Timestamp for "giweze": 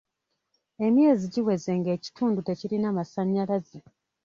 1.33-1.71